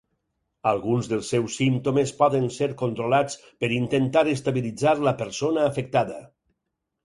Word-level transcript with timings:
Alguns 0.69 1.09
dels 1.11 1.29
seus 1.33 1.57
símptomes 1.59 2.13
poden 2.23 2.49
ser 2.57 2.69
controlats 2.81 3.37
per 3.65 3.71
intentar 3.77 4.27
estabilitzar 4.35 4.99
la 5.11 5.17
persona 5.25 5.71
afectada. 5.71 6.21